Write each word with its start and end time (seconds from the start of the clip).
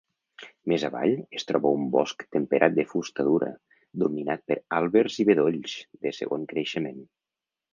Més 0.71 0.83
avall, 0.87 1.11
es 1.39 1.43
troba 1.51 1.71
un 1.79 1.83
bosc 1.95 2.25
temperat 2.37 2.75
de 2.79 2.85
fusta 2.93 3.27
dura, 3.29 3.49
dominat 4.05 4.43
per 4.51 4.59
àlbers 4.79 5.19
i 5.25 5.27
bedolls 5.31 5.77
de 6.07 6.17
segon 6.23 6.49
creixement. 6.57 6.99